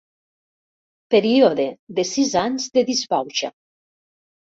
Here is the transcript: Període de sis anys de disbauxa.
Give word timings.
Període 1.15 1.67
de 1.99 2.05
sis 2.11 2.31
anys 2.45 2.65
de 2.79 2.85
disbauxa. 2.89 3.51